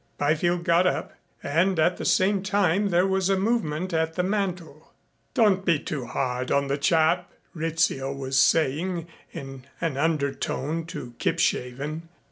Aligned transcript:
Byfield 0.17 0.63
got 0.63 0.87
up 0.87 1.13
and 1.43 1.77
at 1.77 1.97
the 1.97 2.05
same 2.05 2.41
time 2.41 2.89
there 2.89 3.05
was 3.05 3.29
a 3.29 3.37
movement 3.37 3.93
at 3.93 4.15
the 4.15 4.23
mantel. 4.23 4.91
"Don't 5.35 5.63
be 5.63 5.77
too 5.77 6.07
hard 6.07 6.49
on 6.51 6.65
the 6.65 6.77
chap," 6.79 7.29
Rizzio 7.53 8.11
was 8.11 8.39
saying 8.39 9.05
in 9.31 9.65
an 9.79 9.97
undertone 9.97 10.87
to 10.87 11.13
Kipshaven. 11.19 12.09